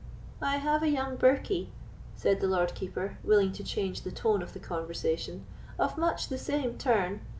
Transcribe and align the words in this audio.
"I 0.41 0.57
have 0.57 0.81
a 0.81 0.89
young 0.89 1.15
birkie," 1.15 1.71
said 2.15 2.41
the 2.41 2.47
Lord 2.47 2.73
Keeper, 2.73 3.19
willing 3.23 3.51
to 3.51 3.63
change 3.63 4.01
the 4.01 4.09
tone 4.09 4.41
of 4.41 4.53
the 4.53 4.59
conversation, 4.59 5.45
"of 5.77 5.95
much 5.95 6.27
the 6.29 6.39
same 6.39 6.75
turn. 6.79 7.21